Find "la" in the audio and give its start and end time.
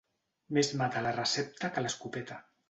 1.07-1.11